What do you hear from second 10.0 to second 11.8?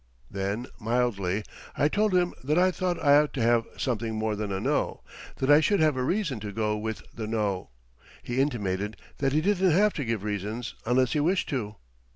give reasons unless he wished to.